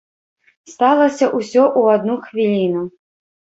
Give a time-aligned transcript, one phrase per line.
[0.71, 2.87] Сталася ўсё ў адну хвіліну.